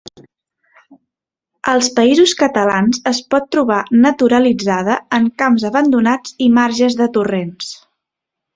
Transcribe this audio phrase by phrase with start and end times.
[1.73, 7.73] Als països catalans es pot trobar naturalitzada en camps abandonats i marges de torrents.